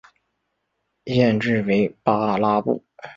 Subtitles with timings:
[1.05, 2.83] 县治为巴拉布。